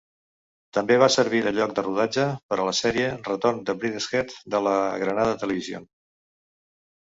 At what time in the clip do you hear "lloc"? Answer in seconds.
1.57-1.75